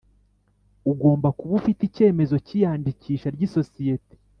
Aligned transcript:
Ugomba 0.91 1.27
kuba 1.37 1.51
ufite 1.59 1.81
icyemezo 1.85 2.35
cy’ 2.45 2.53
iyandikisha 2.57 3.27
ry 3.35 3.41
isosiyete 3.47 4.15